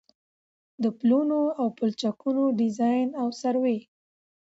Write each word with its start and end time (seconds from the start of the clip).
د 0.83 0.85
پلونو 0.97 1.39
او 1.59 1.67
پلچکونو 1.77 2.43
ډيزاين 2.59 3.09
او 3.21 3.27
سروې 3.41 3.79